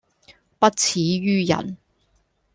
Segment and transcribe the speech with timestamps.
[0.57, 1.77] 不齒於人